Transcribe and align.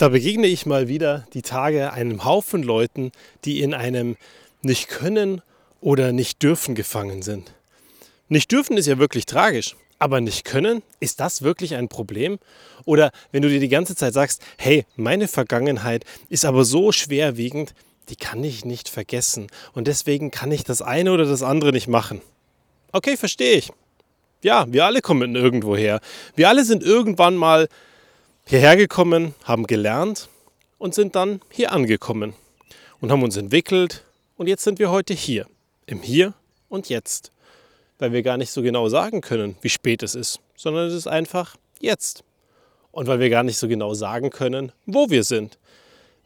Da 0.00 0.08
begegne 0.08 0.46
ich 0.46 0.64
mal 0.64 0.88
wieder 0.88 1.26
die 1.34 1.42
Tage 1.42 1.92
einem 1.92 2.24
Haufen 2.24 2.62
Leuten, 2.62 3.12
die 3.44 3.60
in 3.60 3.74
einem 3.74 4.16
nicht 4.62 4.88
können 4.88 5.42
oder 5.82 6.12
nicht 6.12 6.42
dürfen 6.42 6.74
gefangen 6.74 7.20
sind. 7.20 7.52
Nicht 8.30 8.50
dürfen 8.50 8.78
ist 8.78 8.86
ja 8.86 8.96
wirklich 8.96 9.26
tragisch, 9.26 9.76
aber 9.98 10.22
nicht 10.22 10.46
können, 10.46 10.82
ist 11.00 11.20
das 11.20 11.42
wirklich 11.42 11.74
ein 11.74 11.88
Problem? 11.90 12.38
Oder 12.86 13.10
wenn 13.30 13.42
du 13.42 13.50
dir 13.50 13.60
die 13.60 13.68
ganze 13.68 13.94
Zeit 13.94 14.14
sagst, 14.14 14.40
hey, 14.56 14.86
meine 14.96 15.28
Vergangenheit 15.28 16.06
ist 16.30 16.46
aber 16.46 16.64
so 16.64 16.92
schwerwiegend, 16.92 17.74
die 18.08 18.16
kann 18.16 18.42
ich 18.42 18.64
nicht 18.64 18.88
vergessen 18.88 19.48
und 19.74 19.86
deswegen 19.86 20.30
kann 20.30 20.50
ich 20.50 20.64
das 20.64 20.80
eine 20.80 21.12
oder 21.12 21.26
das 21.26 21.42
andere 21.42 21.72
nicht 21.72 21.88
machen. 21.88 22.22
Okay, 22.92 23.18
verstehe 23.18 23.56
ich. 23.56 23.70
Ja, 24.42 24.64
wir 24.66 24.86
alle 24.86 25.02
kommen 25.02 25.36
irgendwo 25.36 25.76
her. 25.76 26.00
Wir 26.36 26.48
alle 26.48 26.64
sind 26.64 26.82
irgendwann 26.82 27.36
mal 27.36 27.68
hierher 28.50 28.76
gekommen, 28.76 29.36
haben 29.44 29.68
gelernt 29.68 30.28
und 30.76 30.92
sind 30.92 31.14
dann 31.14 31.40
hier 31.50 31.70
angekommen 31.70 32.34
und 33.00 33.12
haben 33.12 33.22
uns 33.22 33.36
entwickelt 33.36 34.02
und 34.36 34.48
jetzt 34.48 34.64
sind 34.64 34.80
wir 34.80 34.90
heute 34.90 35.14
hier, 35.14 35.46
im 35.86 36.02
Hier 36.02 36.34
und 36.68 36.88
Jetzt, 36.88 37.30
weil 38.00 38.12
wir 38.12 38.24
gar 38.24 38.36
nicht 38.36 38.50
so 38.50 38.60
genau 38.60 38.88
sagen 38.88 39.20
können, 39.20 39.54
wie 39.60 39.68
spät 39.68 40.02
es 40.02 40.16
ist, 40.16 40.40
sondern 40.56 40.88
es 40.88 40.94
ist 40.94 41.06
einfach 41.06 41.54
jetzt. 41.78 42.24
Und 42.90 43.06
weil 43.06 43.20
wir 43.20 43.30
gar 43.30 43.44
nicht 43.44 43.56
so 43.56 43.68
genau 43.68 43.94
sagen 43.94 44.30
können, 44.30 44.72
wo 44.84 45.10
wir 45.10 45.22
sind. 45.22 45.56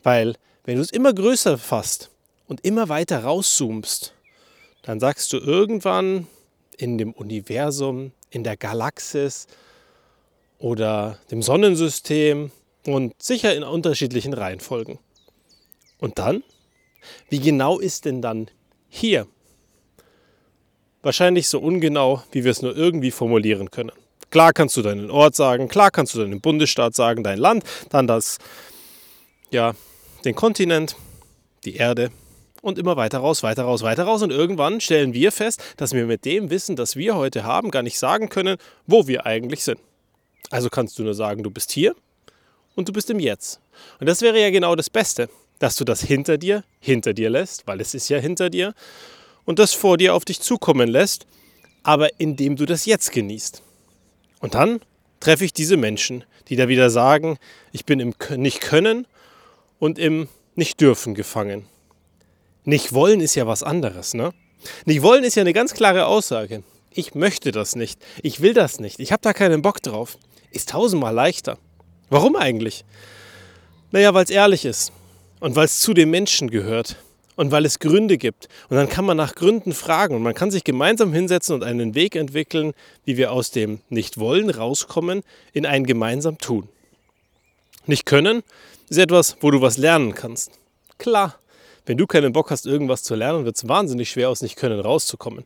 Weil 0.03 0.35
wenn 0.65 0.77
du 0.77 0.81
es 0.81 0.93
immer 0.93 1.13
größer 1.13 1.59
fasst 1.59 2.09
und 2.49 2.65
immer 2.65 2.89
weiter 2.89 3.23
rauszoomst, 3.23 4.15
dann 4.81 4.99
sagst 4.99 5.31
du 5.35 5.37
irgendwann 5.37 6.27
in 6.79 6.97
dem 6.97 7.13
Universum, 7.13 8.13
in 8.31 8.45
der 8.45 8.57
Galaxis, 8.57 9.47
oder 10.59 11.19
dem 11.31 11.43
Sonnensystem 11.43 12.51
und 12.87 13.15
sicher 13.23 13.55
in 13.55 13.63
unterschiedlichen 13.63 14.35
Reihenfolgen. 14.35 14.99
Und 15.99 16.19
dann? 16.19 16.43
Wie 17.29 17.41
genau 17.41 17.79
ist 17.79 18.05
denn 18.05 18.23
dann 18.23 18.51
hier? 18.89 19.27
Wahrscheinlich 21.03 21.49
so 21.49 21.59
ungenau, 21.61 22.23
wie 22.33 22.45
wir 22.45 22.51
es 22.51 22.63
nur 22.63 22.77
irgendwie 22.77 23.11
formulieren 23.11 23.71
können. 23.71 23.93
Klar 24.31 24.53
kannst 24.53 24.77
du 24.77 24.83
deinen 24.83 25.11
Ort 25.11 25.35
sagen, 25.35 25.69
klar 25.69 25.91
kannst 25.91 26.15
du 26.15 26.21
deinen 26.21 26.41
Bundesstaat 26.41 26.95
sagen, 26.95 27.23
dein 27.23 27.39
Land, 27.39 27.63
dann 27.91 28.07
das, 28.07 28.39
ja, 29.51 29.75
den 30.25 30.35
Kontinent, 30.35 30.97
die 31.65 31.77
Erde 31.77 32.11
und 32.63 32.79
immer 32.79 32.97
weiter 32.97 33.19
raus, 33.19 33.43
weiter 33.43 33.65
raus, 33.65 33.83
weiter 33.83 34.05
raus. 34.05 34.23
Und 34.23 34.31
irgendwann 34.31 34.81
stellen 34.81 35.13
wir 35.13 35.31
fest, 35.31 35.63
dass 35.77 35.93
wir 35.93 36.07
mit 36.07 36.25
dem 36.25 36.51
Wissen, 36.51 36.77
das 36.77 36.97
wir 36.97 37.15
heute 37.15 37.45
haben, 37.45 37.71
gar 37.71 37.83
nicht 37.83 37.99
sagen 37.99 38.29
können, 38.29 38.57
wo 38.87 39.07
wir 39.07 39.27
eigentlich 39.27 39.63
sind. 39.63 39.79
Also 40.51 40.69
kannst 40.71 40.99
du 40.99 41.03
nur 41.03 41.15
sagen, 41.15 41.43
du 41.43 41.51
bist 41.51 41.73
hier 41.73 41.95
und 42.75 42.89
du 42.89 42.93
bist 42.93 43.11
im 43.11 43.21
Jetzt. 43.21 43.61
Und 44.01 44.09
das 44.09 44.23
wäre 44.23 44.41
ja 44.41 44.51
genau 44.51 44.77
das 44.77 44.91
Beste, 44.91 45.29
dass 45.59 45.77
du 45.77 45.85
das 45.85 46.03
hinter 46.03 46.39
dir, 46.39 46.65
hinter 46.81 47.15
dir 47.15 47.31
lässt, 47.31 47.67
weil 47.67 47.81
es 47.81 47.95
ist 47.95 48.09
ja 48.09 48.19
hinter 48.19 48.51
dir, 48.51 48.75
und 49.45 49.59
das 49.59 49.75
vor 49.75 49.99
dir 49.99 50.15
auf 50.15 50.25
dich 50.25 50.41
zukommen 50.41 50.89
lässt, 50.89 51.27
aber 51.83 52.09
indem 52.19 52.57
du 52.57 52.67
das 52.67 52.87
Jetzt 52.87 53.13
genießt. 53.13 53.63
Und 54.41 54.55
dann 54.55 54.81
treffe 55.21 55.45
ich 55.45 55.53
diese 55.53 55.77
Menschen, 55.77 56.25
die 56.49 56.57
da 56.57 56.69
wieder 56.69 56.91
sagen, 56.91 57.39
ich 57.73 57.85
bin 57.85 58.01
im 58.01 58.15
nicht 58.37 58.61
können 58.61 59.07
und 59.79 59.99
im 59.99 60.29
nicht 60.55 60.81
dürfen 60.81 61.15
gefangen. 61.15 61.67
Nicht 62.65 62.93
wollen 62.93 63.21
ist 63.21 63.35
ja 63.35 63.47
was 63.47 63.63
anderes, 63.63 64.15
ne? 64.15 64.33
Nicht 64.87 65.03
wollen 65.03 65.25
ist 65.25 65.35
ja 65.35 65.43
eine 65.43 65.53
ganz 65.53 65.75
klare 65.75 66.07
Aussage. 66.07 66.63
Ich 66.91 67.15
möchte 67.15 67.53
das 67.53 67.77
nicht. 67.77 68.01
Ich 68.23 68.41
will 68.41 68.55
das 68.55 68.81
nicht. 68.81 68.99
Ich 69.01 69.13
habe 69.13 69.21
da 69.21 69.35
keinen 69.35 69.61
Bock 69.61 69.83
drauf 69.83 70.17
ist 70.55 70.71
tausendmal 70.71 71.15
leichter. 71.15 71.59
Warum 72.11 72.37
eigentlich? 72.37 72.85
Naja, 73.91 74.15
weil 74.15 74.25
es 74.25 74.31
ehrlich 74.31 74.65
ist 74.65 74.93
und 75.41 75.57
weil 75.57 75.67
es 75.67 75.81
zu 75.81 75.95
dem 75.95 76.11
Menschen 76.11 76.51
gehört 76.51 76.97
und 77.37 77.51
weil 77.51 77.65
es 77.65 77.79
Gründe 77.79 78.19
gibt. 78.19 78.49
Und 78.69 78.77
dann 78.77 78.89
kann 78.89 79.05
man 79.05 79.17
nach 79.17 79.35
Gründen 79.35 79.73
fragen 79.73 80.15
und 80.15 80.23
man 80.23 80.35
kann 80.35 80.51
sich 80.51 80.65
gemeinsam 80.65 81.13
hinsetzen 81.13 81.55
und 81.55 81.65
einen 81.65 81.95
Weg 81.95 82.17
entwickeln, 82.17 82.73
wie 83.05 83.17
wir 83.17 83.33
aus 83.33 83.51
dem 83.51 83.81
Nicht-Wollen 83.89 84.51
rauskommen 84.51 85.23
in 85.53 85.67
ein 85.67 85.85
gemeinsam 85.85 86.39
Tun. 86.39 86.69
Nicht 87.87 88.07
können 88.07 88.43
ist 88.89 88.99
etwas, 88.99 89.37
wo 89.41 89.51
du 89.51 89.61
was 89.61 89.77
lernen 89.77 90.15
kannst. 90.15 90.53
Klar, 90.99 91.39
wenn 91.87 91.99
du 91.99 92.07
keinen 92.07 92.33
Bock 92.33 92.51
hast, 92.51 92.67
irgendwas 92.67 93.03
zu 93.03 93.15
lernen, 93.15 93.45
wird 93.45 93.57
es 93.57 93.69
wahnsinnig 93.69 94.11
schwer, 94.11 94.31
aus 94.31 94.43
Nicht-Können 94.43 94.81
rauszukommen. 94.81 95.45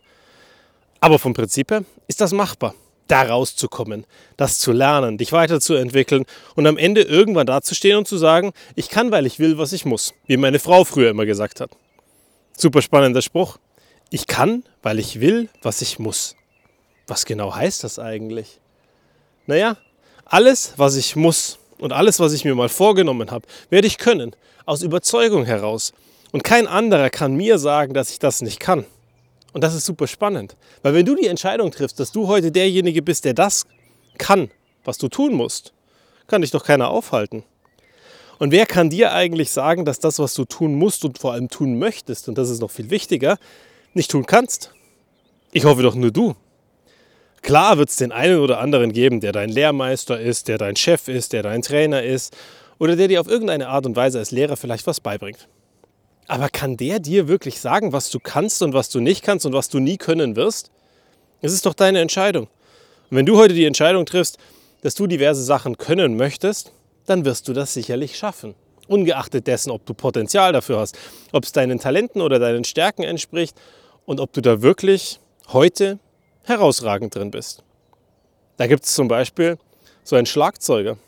Aber 1.01 1.19
vom 1.19 1.35
Prinzip 1.35 1.71
her 1.71 1.85
ist 2.07 2.21
das 2.21 2.33
machbar 2.33 2.75
da 3.09 3.23
rauszukommen, 3.23 4.05
das 4.37 4.59
zu 4.59 4.73
lernen, 4.73 5.19
dich 5.19 5.33
weiterzuentwickeln 5.33 6.25
und 6.55 6.67
am 6.67 6.77
Ende 6.77 7.03
irgendwann 7.03 7.47
dazustehen 7.47 7.99
und 7.99 8.09
zu 8.09 8.17
sagen, 8.17 8.53
ich 8.77 8.89
kann, 8.89 9.11
weil 9.11 9.27
ich 9.27 9.39
will, 9.39 9.59
was 9.59 9.73
ich 9.73 9.85
muss, 9.85 10.15
wie 10.27 10.37
meine 10.37 10.59
Frau 10.59 10.85
früher 10.85 11.11
immer 11.11 11.27
gesagt 11.27 11.61
hat. 11.61 11.71
Super 12.57 12.83
spannender 12.83 13.23
Spruch. 13.23 13.59
Ich 14.11 14.27
kann, 14.27 14.65
weil 14.83 14.99
ich 14.99 15.21
will, 15.21 15.49
was 15.63 15.83
ich 15.83 15.99
muss. 15.99 16.35
Was 17.07 17.25
genau 17.25 17.55
heißt 17.55 17.85
das 17.85 17.99
eigentlich? 17.99 18.61
Naja, 19.47 19.77
alles, 20.25 20.75
was 20.77 20.97
ich 20.97 21.17
muss 21.17 21.59
und 21.79 21.93
alles, 21.93 22.21
was 22.21 22.33
ich 22.33 22.45
mir 22.45 22.55
mal 22.55 22.69
vorgenommen 22.69 23.31
habe, 23.31 23.47
werde 23.71 23.87
ich 23.87 23.99
können, 23.99 24.35
aus 24.67 24.83
Überzeugung 24.83 25.45
heraus. 25.45 25.93
Und 26.33 26.45
kein 26.45 26.67
anderer 26.67 27.11
kann 27.11 27.35
mir 27.35 27.59
sagen, 27.59 27.95
dass 27.95 28.11
ich 28.11 28.19
das 28.19 28.43
nicht 28.43 28.61
kann. 28.61 28.85
Und 29.53 29.65
das 29.65 29.75
ist 29.75 29.87
super 29.87 30.07
spannend. 30.07 30.57
Weil 30.83 30.95
wenn 30.95 31.07
du 31.07 31.15
die 31.15 31.27
Entscheidung 31.27 31.71
triffst, 31.71 31.99
dass 31.99 32.13
du 32.13 32.29
heute 32.29 32.53
derjenige 32.53 33.03
bist, 33.03 33.25
der 33.25 33.35
das 33.35 33.67
kann, 34.19 34.51
was 34.85 34.99
du 34.99 35.09
tun 35.09 35.35
musst, 35.35 35.73
kann 36.27 36.43
dich 36.43 36.51
doch 36.51 36.65
keiner 36.65 36.91
aufhalten. 36.91 37.45
Und 38.39 38.53
wer 38.53 38.67
kann 38.67 38.91
dir 38.91 39.13
eigentlich 39.13 39.51
sagen, 39.51 39.85
dass 39.85 39.99
das, 39.99 40.19
was 40.19 40.35
du 40.35 40.45
tun 40.45 40.75
musst 40.75 41.05
und 41.05 41.19
vor 41.19 41.33
allem 41.33 41.49
tun 41.49 41.79
möchtest, 41.79 42.29
und 42.29 42.39
das 42.39 42.51
ist 42.51 42.61
noch 42.61 42.71
viel 42.71 42.91
wichtiger, 42.91 43.39
nicht 43.95 44.11
tun 44.11 44.27
kannst? 44.27 44.73
Ich 45.51 45.65
hoffe 45.65 45.83
doch 45.83 45.95
nur 45.95 46.13
du. 46.13 46.37
Klar 47.43 47.79
wird 47.79 47.89
es 47.89 47.97
den 47.97 48.13
einen 48.13 48.39
oder 48.39 48.61
anderen 48.61 48.93
geben, 48.93 49.21
der 49.21 49.33
dein 49.33 49.49
Lehrmeister 49.49 50.21
ist, 50.21 50.49
der 50.49 50.59
dein 50.59 50.77
Chef 50.77 51.09
ist, 51.09 51.33
der 51.33 51.43
dein 51.43 51.63
Trainer 51.63 52.03
ist 52.03 52.37
oder 52.79 52.97
der 52.97 53.09
dir 53.09 53.21
auf 53.21 53.29
irgendeine 53.29 53.69
Art 53.69 53.87
und 53.87 53.97
Weise 53.97 54.19
als 54.19 54.31
Lehrer 54.31 54.57
vielleicht 54.57 54.87
was 54.87 55.01
beibringt. 55.01 55.49
Aber 56.29 56.51
kann 56.51 56.77
der 56.77 57.01
dir 57.01 57.27
wirklich 57.27 57.59
sagen, 57.59 57.93
was 57.93 58.11
du 58.11 58.21
kannst 58.21 58.63
und 58.63 58.75
was 58.75 58.91
du 58.91 59.01
nicht 59.01 59.23
kannst 59.25 59.47
und 59.47 59.55
was 59.55 59.71
du 59.71 59.79
nie 59.79 59.97
können 59.97 60.37
wirst? 60.37 60.71
Es 61.41 61.55
ist 61.55 61.65
doch 61.65 61.73
deine 61.73 62.01
Entscheidung. 62.01 62.49
Und 63.11 63.17
wenn 63.17 63.25
du 63.27 63.39
heute 63.39 63.55
die 63.55 63.65
Entscheidung 63.65 64.05
triffst, 64.05 64.37
dass 64.83 64.95
du 64.95 65.07
diverse 65.07 65.43
Sachen 65.43 65.79
können 65.79 66.17
möchtest, 66.17 66.73
dann 67.07 67.25
wirst 67.25 67.49
du 67.49 67.55
das 67.55 67.73
sicherlich 67.73 68.19
schaffen. 68.19 68.55
Ungeachtet 68.89 69.47
dessen, 69.47 69.71
ob 69.71 69.87
du 69.87 69.95
Potenzial 69.95 70.53
dafür 70.53 70.79
hast, 70.81 70.99
ob 71.33 71.45
es 71.45 71.53
deinen 71.53 71.81
Talenten 71.81 72.21
oder 72.21 72.39
deinen 72.39 72.65
Stärken 72.65 73.05
entspricht 73.05 73.57
und 74.05 74.21
ob 74.21 74.35
du 74.35 74.43
da 74.43 74.61
wirklich 74.61 75.21
heute 75.49 75.99
herausragend 76.45 77.15
drin 77.15 77.31
bist. 77.31 77.63
Da 78.59 78.67
gibt 78.67 78.85
es 78.85 78.93
zum 78.95 79.09
Beispiel 79.09 79.57
so 80.05 80.17
einen 80.17 80.27
Schlagzeuger, 80.27 80.99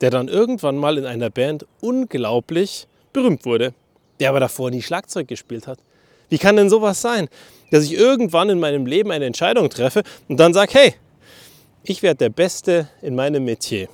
der 0.00 0.10
dann 0.10 0.28
irgendwann 0.28 0.78
mal 0.78 0.96
in 0.96 1.04
einer 1.04 1.28
Band 1.28 1.66
unglaublich 1.82 2.86
berühmt 3.12 3.44
wurde 3.44 3.74
der 4.20 4.28
aber 4.28 4.40
davor 4.40 4.70
nie 4.70 4.82
Schlagzeug 4.82 5.26
gespielt 5.26 5.66
hat. 5.66 5.78
Wie 6.28 6.38
kann 6.38 6.56
denn 6.56 6.70
sowas 6.70 7.00
sein, 7.00 7.28
dass 7.70 7.84
ich 7.84 7.94
irgendwann 7.94 8.50
in 8.50 8.60
meinem 8.60 8.86
Leben 8.86 9.10
eine 9.10 9.24
Entscheidung 9.24 9.68
treffe 9.70 10.02
und 10.28 10.38
dann 10.38 10.54
sage, 10.54 10.72
hey, 10.74 10.94
ich 11.82 12.02
werde 12.02 12.18
der 12.18 12.28
Beste 12.28 12.88
in 13.02 13.14
meinem 13.14 13.44
Metier. 13.44 13.88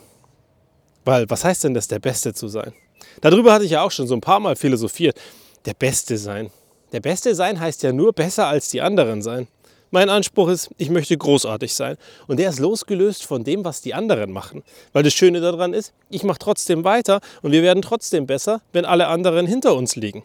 Weil 1.05 1.31
was 1.31 1.45
heißt 1.45 1.65
denn 1.65 1.75
das, 1.75 1.89
der 1.89 2.01
Beste 2.01 2.35
zu 2.35 2.49
sein? 2.49 2.73
Darüber 3.21 3.53
hatte 3.53 3.65
ich 3.65 3.71
ja 3.71 3.83
auch 3.83 3.91
schon 3.91 4.07
so 4.07 4.15
ein 4.15 4.21
paar 4.21 4.41
Mal 4.41 4.57
philosophiert. 4.57 5.19
Der 5.65 5.75
Beste 5.75 6.19
sein. 6.19 6.51
Der 6.93 7.01
Beste 7.01 7.35
sein 7.35 7.61
heißt 7.61 7.83
ja 7.83 7.93
nur 7.93 8.13
besser 8.13 8.47
als 8.47 8.69
die 8.69 8.81
anderen 8.81 9.23
sein. 9.23 9.47
Mein 9.91 10.11
Anspruch 10.11 10.49
ist, 10.49 10.71
ich 10.79 10.91
möchte 10.91 11.17
großartig 11.17 11.75
sein. 11.75 11.97
Und 12.27 12.39
der 12.39 12.51
ist 12.51 12.59
losgelöst 12.59 13.25
von 13.25 13.45
dem, 13.45 13.65
was 13.65 13.81
die 13.81 13.95
anderen 13.95 14.33
machen. 14.33 14.63
Weil 14.93 15.05
das 15.05 15.15
Schöne 15.15 15.41
daran 15.41 15.73
ist, 15.73 15.93
ich 16.11 16.25
mache 16.25 16.39
trotzdem 16.39 16.85
weiter 16.85 17.21
und 17.43 17.53
wir 17.53 17.63
werden 17.63 17.83
trotzdem 17.83 18.27
besser, 18.27 18.63
wenn 18.73 18.85
alle 18.85 19.07
anderen 19.07 19.47
hinter 19.47 19.75
uns 19.75 19.95
liegen. 19.95 20.25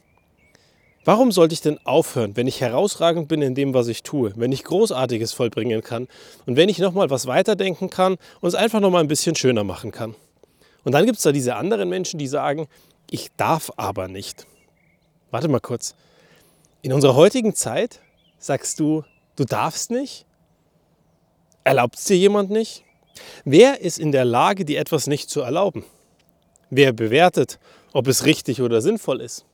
Warum 1.03 1.31
sollte 1.31 1.53
ich 1.53 1.61
denn 1.61 1.79
aufhören, 1.83 2.35
wenn 2.37 2.47
ich 2.47 2.61
herausragend 2.61 3.27
bin 3.27 3.41
in 3.41 3.55
dem, 3.55 3.73
was 3.73 3.87
ich 3.87 4.03
tue, 4.03 4.33
wenn 4.35 4.51
ich 4.51 4.63
Großartiges 4.63 5.33
vollbringen 5.33 5.81
kann 5.81 6.07
und 6.45 6.57
wenn 6.57 6.69
ich 6.69 6.77
nochmal 6.77 7.09
was 7.09 7.25
weiterdenken 7.25 7.89
kann 7.89 8.17
und 8.39 8.47
es 8.47 8.55
einfach 8.55 8.79
nochmal 8.79 9.01
ein 9.01 9.07
bisschen 9.07 9.35
schöner 9.35 9.63
machen 9.63 9.91
kann? 9.91 10.15
Und 10.83 10.91
dann 10.93 11.05
gibt 11.05 11.17
es 11.17 11.23
da 11.23 11.31
diese 11.31 11.55
anderen 11.55 11.89
Menschen, 11.89 12.19
die 12.19 12.27
sagen, 12.27 12.67
ich 13.09 13.29
darf 13.35 13.71
aber 13.77 14.07
nicht. 14.07 14.45
Warte 15.31 15.47
mal 15.47 15.59
kurz. 15.59 15.95
In 16.83 16.93
unserer 16.93 17.15
heutigen 17.15 17.55
Zeit 17.55 17.99
sagst 18.37 18.79
du, 18.79 19.03
Du 19.35 19.45
darfst 19.45 19.91
nicht? 19.91 20.25
Erlaubt 21.63 21.97
es 21.97 22.05
dir 22.05 22.17
jemand 22.17 22.49
nicht? 22.49 22.83
Wer 23.45 23.81
ist 23.81 23.99
in 23.99 24.11
der 24.11 24.25
Lage, 24.25 24.65
dir 24.65 24.79
etwas 24.79 25.07
nicht 25.07 25.29
zu 25.29 25.41
erlauben? 25.41 25.85
Wer 26.69 26.93
bewertet, 26.93 27.59
ob 27.93 28.07
es 28.07 28.25
richtig 28.25 28.61
oder 28.61 28.81
sinnvoll 28.81 29.21
ist? 29.21 29.45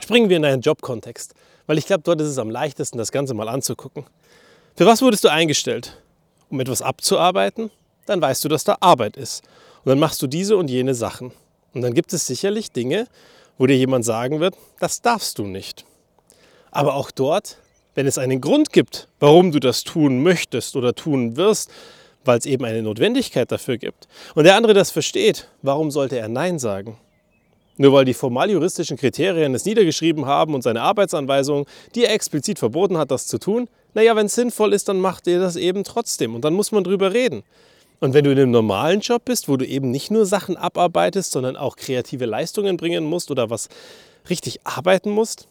Springen 0.00 0.28
wir 0.28 0.36
in 0.36 0.44
einen 0.44 0.62
Jobkontext, 0.62 1.34
weil 1.66 1.78
ich 1.78 1.86
glaube, 1.86 2.02
dort 2.04 2.20
ist 2.20 2.28
es 2.28 2.38
am 2.38 2.50
leichtesten, 2.50 2.98
das 2.98 3.12
Ganze 3.12 3.34
mal 3.34 3.48
anzugucken. 3.48 4.04
Für 4.76 4.86
was 4.86 5.02
wurdest 5.02 5.24
du 5.24 5.28
eingestellt? 5.28 6.00
Um 6.50 6.60
etwas 6.60 6.82
abzuarbeiten? 6.82 7.70
Dann 8.06 8.22
weißt 8.22 8.44
du, 8.44 8.48
dass 8.48 8.64
da 8.64 8.76
Arbeit 8.80 9.16
ist. 9.16 9.42
Und 9.84 9.90
dann 9.90 9.98
machst 9.98 10.22
du 10.22 10.26
diese 10.26 10.56
und 10.56 10.70
jene 10.70 10.94
Sachen. 10.94 11.32
Und 11.74 11.82
dann 11.82 11.94
gibt 11.94 12.12
es 12.12 12.26
sicherlich 12.26 12.72
Dinge, 12.72 13.06
wo 13.58 13.66
dir 13.66 13.76
jemand 13.76 14.04
sagen 14.04 14.40
wird, 14.40 14.54
das 14.78 15.02
darfst 15.02 15.38
du 15.38 15.44
nicht. 15.44 15.84
Aber 16.70 16.94
auch 16.94 17.10
dort, 17.10 17.58
wenn 17.98 18.06
es 18.06 18.16
einen 18.16 18.40
Grund 18.40 18.72
gibt, 18.72 19.08
warum 19.18 19.50
du 19.50 19.58
das 19.58 19.82
tun 19.82 20.22
möchtest 20.22 20.76
oder 20.76 20.94
tun 20.94 21.36
wirst, 21.36 21.68
weil 22.24 22.38
es 22.38 22.46
eben 22.46 22.64
eine 22.64 22.80
Notwendigkeit 22.80 23.50
dafür 23.50 23.76
gibt, 23.76 24.06
und 24.36 24.44
der 24.44 24.54
andere 24.54 24.72
das 24.72 24.92
versteht, 24.92 25.48
warum 25.62 25.90
sollte 25.90 26.16
er 26.16 26.28
Nein 26.28 26.60
sagen? 26.60 26.96
Nur 27.76 27.92
weil 27.92 28.04
die 28.04 28.14
formal 28.14 28.52
juristischen 28.52 28.96
Kriterien 28.96 29.52
es 29.52 29.64
niedergeschrieben 29.64 30.26
haben 30.26 30.54
und 30.54 30.62
seine 30.62 30.82
Arbeitsanweisung 30.82 31.66
dir 31.96 32.10
explizit 32.10 32.60
verboten 32.60 32.98
hat, 32.98 33.10
das 33.10 33.26
zu 33.26 33.36
tun, 33.36 33.68
naja, 33.94 34.14
wenn 34.14 34.26
es 34.26 34.36
sinnvoll 34.36 34.74
ist, 34.74 34.88
dann 34.88 35.00
macht 35.00 35.26
ihr 35.26 35.40
das 35.40 35.56
eben 35.56 35.82
trotzdem 35.82 36.36
und 36.36 36.44
dann 36.44 36.54
muss 36.54 36.70
man 36.70 36.84
drüber 36.84 37.12
reden. 37.12 37.42
Und 37.98 38.14
wenn 38.14 38.22
du 38.22 38.30
in 38.30 38.38
einem 38.38 38.52
normalen 38.52 39.00
Job 39.00 39.24
bist, 39.24 39.48
wo 39.48 39.56
du 39.56 39.66
eben 39.66 39.90
nicht 39.90 40.12
nur 40.12 40.24
Sachen 40.24 40.56
abarbeitest, 40.56 41.32
sondern 41.32 41.56
auch 41.56 41.74
kreative 41.74 42.26
Leistungen 42.26 42.76
bringen 42.76 43.02
musst 43.02 43.32
oder 43.32 43.50
was 43.50 43.68
richtig 44.30 44.60
arbeiten 44.62 45.10
musst, 45.10 45.48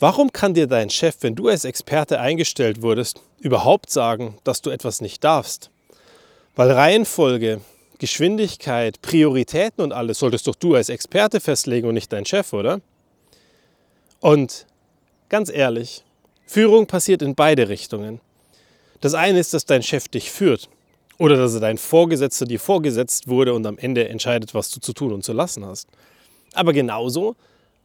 warum 0.00 0.32
kann 0.32 0.54
dir 0.54 0.66
dein 0.66 0.90
Chef, 0.90 1.16
wenn 1.20 1.36
du 1.36 1.48
als 1.48 1.64
Experte 1.64 2.18
eingestellt 2.18 2.82
wurdest, 2.82 3.20
überhaupt 3.38 3.90
sagen, 3.90 4.38
dass 4.42 4.62
du 4.62 4.70
etwas 4.70 5.00
nicht 5.00 5.22
darfst? 5.22 5.70
Weil 6.56 6.72
Reihenfolge, 6.72 7.60
Geschwindigkeit, 7.98 9.00
Prioritäten 9.02 9.84
und 9.84 9.92
alles 9.92 10.18
solltest 10.18 10.46
doch 10.46 10.54
du 10.56 10.74
als 10.74 10.88
Experte 10.88 11.38
festlegen 11.38 11.86
und 11.86 11.94
nicht 11.94 12.12
dein 12.12 12.24
Chef, 12.24 12.52
oder? 12.52 12.80
Und 14.20 14.66
ganz 15.28 15.50
ehrlich, 15.50 16.02
Führung 16.46 16.86
passiert 16.86 17.22
in 17.22 17.34
beide 17.34 17.68
Richtungen. 17.68 18.20
Das 19.00 19.14
eine 19.14 19.38
ist, 19.38 19.54
dass 19.54 19.66
dein 19.66 19.82
Chef 19.82 20.08
dich 20.08 20.30
führt 20.30 20.68
oder 21.18 21.36
dass 21.36 21.58
dein 21.60 21.78
Vorgesetzter 21.78 22.46
dir 22.46 22.58
vorgesetzt 22.58 23.28
wurde 23.28 23.54
und 23.54 23.66
am 23.66 23.78
Ende 23.78 24.08
entscheidet, 24.08 24.54
was 24.54 24.70
du 24.70 24.80
zu 24.80 24.92
tun 24.92 25.12
und 25.12 25.22
zu 25.22 25.32
lassen 25.32 25.64
hast. 25.64 25.88
Aber 26.54 26.72
genauso 26.72 27.36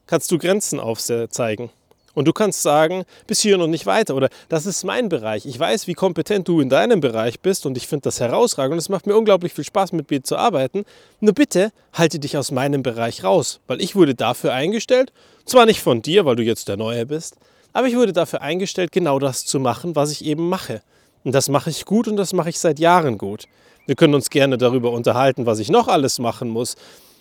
kannst 0.08 0.32
du 0.32 0.38
Grenzen 0.38 0.80
aufzeigen. 0.80 1.70
Und 2.16 2.26
du 2.26 2.34
kannst 2.34 2.64
sagen, 2.64 3.04
bis 3.28 3.42
hier 3.42 3.58
noch 3.58 3.68
nicht 3.68 3.86
weiter 3.86 4.16
oder 4.16 4.30
das 4.50 4.66
ist 4.66 4.84
mein 4.86 5.10
Bereich. 5.10 5.46
Ich 5.46 5.60
weiß, 5.60 5.86
wie 5.86 5.94
kompetent 5.94 6.48
du 6.48 6.62
in 6.62 6.70
deinem 6.70 7.02
Bereich 7.02 7.42
bist 7.42 7.66
und 7.66 7.78
ich 7.78 7.88
finde 7.88 8.04
das 8.04 8.20
herausragend 8.22 8.72
und 8.74 8.80
es 8.80 8.90
macht 8.90 9.06
mir 9.06 9.16
unglaublich 9.16 9.54
viel 9.54 9.66
Spaß, 9.66 9.92
mit 9.92 10.10
dir 10.10 10.24
zu 10.24 10.38
arbeiten. 10.38 10.86
Nur 11.20 11.34
bitte 11.34 11.72
halte 11.94 12.18
dich 12.18 12.38
aus 12.38 12.52
meinem 12.52 12.82
Bereich 12.82 13.24
raus, 13.24 13.60
weil 13.68 13.82
ich 13.82 13.96
wurde 13.96 14.16
dafür 14.16 14.54
eingestellt, 14.54 15.12
zwar 15.46 15.66
nicht 15.66 15.82
von 15.82 16.02
dir, 16.02 16.26
weil 16.26 16.38
du 16.38 16.44
jetzt 16.44 16.70
der 16.70 16.78
Neue 16.78 17.06
bist, 17.06 17.36
aber 17.74 17.88
ich 17.88 17.98
wurde 17.98 18.14
dafür 18.14 18.42
eingestellt, 18.42 18.94
genau 18.94 19.20
das 19.20 19.46
zu 19.46 19.60
machen, 19.60 19.96
was 19.98 20.12
ich 20.12 20.24
eben 20.24 20.48
mache. 20.48 20.82
Und 21.26 21.36
das 21.36 21.50
mache 21.50 21.70
ich 21.70 21.84
gut 21.84 22.08
und 22.08 22.16
das 22.16 22.32
mache 22.32 22.50
ich 22.50 22.60
seit 22.60 22.80
Jahren 22.80 23.18
gut. 23.18 23.46
Wir 23.86 23.96
können 23.96 24.16
uns 24.16 24.30
gerne 24.30 24.58
darüber 24.58 24.92
unterhalten, 24.92 25.46
was 25.46 25.60
ich 25.60 25.70
noch 25.70 25.90
alles 25.90 26.20
machen 26.20 26.50
muss 26.50 26.76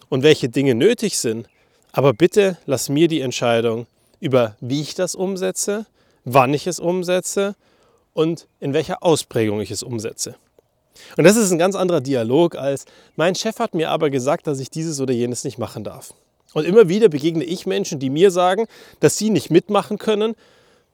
und 0.08 0.22
welche 0.22 0.48
Dinge 0.48 0.74
nötig 0.74 1.18
sind. 1.18 1.48
Aber 1.90 2.12
bitte 2.12 2.58
lass 2.66 2.88
mir 2.88 3.08
die 3.08 3.20
Entscheidung 3.20 3.86
über, 4.20 4.56
wie 4.60 4.80
ich 4.80 4.94
das 4.94 5.14
umsetze, 5.14 5.86
wann 6.24 6.54
ich 6.54 6.66
es 6.66 6.78
umsetze 6.78 7.54
und 8.12 8.46
in 8.60 8.72
welcher 8.72 9.02
Ausprägung 9.02 9.60
ich 9.60 9.70
es 9.70 9.82
umsetze. 9.82 10.36
Und 11.16 11.24
das 11.24 11.36
ist 11.36 11.50
ein 11.50 11.58
ganz 11.58 11.74
anderer 11.74 12.00
Dialog 12.00 12.56
als, 12.56 12.84
mein 13.16 13.34
Chef 13.34 13.58
hat 13.58 13.74
mir 13.74 13.90
aber 13.90 14.10
gesagt, 14.10 14.46
dass 14.46 14.60
ich 14.60 14.70
dieses 14.70 15.00
oder 15.00 15.12
jenes 15.12 15.44
nicht 15.44 15.58
machen 15.58 15.84
darf. 15.84 16.14
Und 16.52 16.64
immer 16.64 16.88
wieder 16.88 17.08
begegne 17.08 17.44
ich 17.44 17.66
Menschen, 17.66 17.98
die 17.98 18.10
mir 18.10 18.30
sagen, 18.30 18.66
dass 19.00 19.18
sie 19.18 19.30
nicht 19.30 19.50
mitmachen 19.50 19.98
können, 19.98 20.36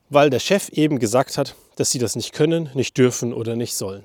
weil 0.09 0.29
der 0.29 0.39
Chef 0.39 0.69
eben 0.69 0.99
gesagt 0.99 1.37
hat, 1.37 1.55
dass 1.75 1.91
sie 1.91 1.99
das 1.99 2.15
nicht 2.15 2.33
können, 2.33 2.69
nicht 2.73 2.97
dürfen 2.97 3.31
oder 3.31 3.55
nicht 3.55 3.75
sollen. 3.75 4.03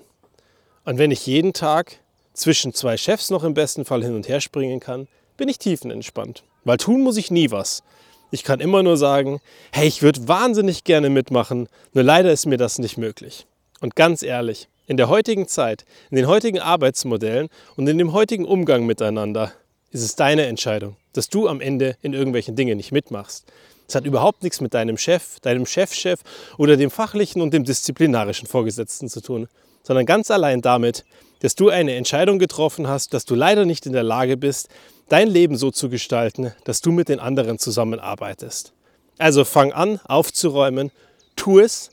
Und 0.85 0.99
wenn 0.99 1.11
ich 1.11 1.27
jeden 1.27 1.53
Tag 1.53 1.99
zwischen 2.35 2.75
zwei 2.75 2.97
Chefs 2.97 3.31
noch 3.31 3.43
im 3.43 3.55
besten 3.55 3.85
Fall 3.85 4.05
hin 4.05 4.15
und 4.15 4.29
her 4.29 4.41
springen 4.41 4.81
kann, 4.81 5.09
bin 5.37 5.49
ich 5.49 5.59
tiefenentspannt. 5.59 6.45
Weil 6.65 6.77
tun 6.77 7.03
muss 7.03 7.17
ich 7.17 7.31
nie 7.31 7.51
was. 7.51 7.83
Ich 8.31 8.43
kann 8.43 8.61
immer 8.61 8.82
nur 8.82 8.96
sagen, 8.96 9.40
hey, 9.73 9.87
ich 9.87 10.02
würde 10.02 10.26
wahnsinnig 10.26 10.84
gerne 10.84 11.11
mitmachen, 11.11 11.69
nur 11.93 12.05
leider 12.05 12.32
ist 12.32 12.46
mir 12.46 12.56
das 12.56 12.78
nicht 12.78 12.99
möglich. 12.99 13.46
Und 13.81 13.94
ganz 13.94 14.23
ehrlich, 14.23 14.69
in 14.87 14.96
der 14.96 15.08
heutigen 15.08 15.49
Zeit, 15.49 15.84
in 16.11 16.17
den 16.17 16.26
heutigen 16.26 16.61
Arbeitsmodellen 16.61 17.49
und 17.76 17.87
in 17.88 17.99
dem 17.99 18.12
heutigen 18.12 18.44
Umgang 18.44 18.87
miteinander 18.87 19.52
ist 19.90 20.02
es 20.02 20.17
deine 20.17 20.46
Entscheidung, 20.46 20.96
dass 21.12 21.28
du 21.28 21.49
am 21.49 21.61
Ende 21.61 21.96
in 22.02 22.12
irgendwelchen 22.12 22.56
Dingen 22.56 22.76
nicht 22.76 22.93
mitmachst. 22.93 23.46
Es 23.88 23.94
hat 23.94 24.05
überhaupt 24.05 24.43
nichts 24.43 24.61
mit 24.61 24.75
deinem 24.75 24.99
Chef, 24.99 25.38
deinem 25.40 25.67
Chefchef 25.67 26.20
oder 26.58 26.76
dem 26.76 26.90
fachlichen 26.90 27.40
und 27.40 27.55
dem 27.55 27.64
disziplinarischen 27.64 28.49
Vorgesetzten 28.49 29.08
zu 29.08 29.20
tun, 29.20 29.49
sondern 29.82 30.06
ganz 30.06 30.31
allein 30.31 30.61
damit, 30.62 31.05
dass 31.40 31.55
du 31.55 31.69
eine 31.69 31.94
Entscheidung 31.94 32.38
getroffen 32.38 32.88
hast, 32.88 33.14
dass 33.14 33.25
du 33.25 33.34
leider 33.34 33.64
nicht 33.64 33.87
in 33.87 33.93
der 33.93 34.02
Lage 34.02 34.37
bist, 34.37 34.69
dein 35.08 35.29
Leben 35.29 35.56
so 35.56 35.70
zu 35.70 35.88
gestalten, 35.88 36.53
dass 36.64 36.81
du 36.81 36.93
mit 36.93 37.08
den 37.08 37.20
anderen 37.20 37.58
zusammenarbeitest. 37.58 38.73
Also 39.19 39.44
fang 39.44 39.73
an, 39.73 40.00
aufzuräumen, 40.05 40.91
tu 41.37 41.58
es 41.58 41.91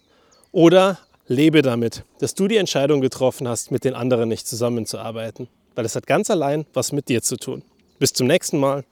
oder 0.51 0.99
lebe 1.27 1.61
damit, 1.61 2.03
dass 2.19 2.35
du 2.35 2.47
die 2.47 2.57
Entscheidung 2.57 3.01
getroffen 3.01 3.47
hast, 3.47 3.71
mit 3.71 3.83
den 3.83 3.93
anderen 3.93 4.29
nicht 4.29 4.47
zusammenzuarbeiten. 4.47 5.47
Weil 5.75 5.85
es 5.85 5.95
hat 5.95 6.05
ganz 6.05 6.29
allein 6.29 6.65
was 6.73 6.91
mit 6.91 7.09
dir 7.09 7.21
zu 7.21 7.37
tun. 7.37 7.63
Bis 7.99 8.13
zum 8.13 8.27
nächsten 8.27 8.59
Mal. 8.59 8.83